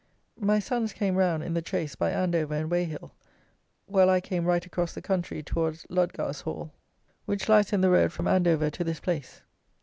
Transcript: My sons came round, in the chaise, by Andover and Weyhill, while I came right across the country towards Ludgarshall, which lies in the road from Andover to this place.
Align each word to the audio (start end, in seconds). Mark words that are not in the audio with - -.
My 0.39 0.57
sons 0.57 0.93
came 0.93 1.15
round, 1.15 1.43
in 1.43 1.53
the 1.53 1.63
chaise, 1.63 1.93
by 1.93 2.09
Andover 2.09 2.55
and 2.55 2.71
Weyhill, 2.71 3.11
while 3.85 4.09
I 4.09 4.19
came 4.19 4.45
right 4.45 4.65
across 4.65 4.95
the 4.95 4.99
country 5.03 5.43
towards 5.43 5.85
Ludgarshall, 5.91 6.71
which 7.25 7.47
lies 7.47 7.71
in 7.71 7.81
the 7.81 7.91
road 7.91 8.11
from 8.11 8.27
Andover 8.27 8.71
to 8.71 8.83
this 8.83 8.99
place. 8.99 9.43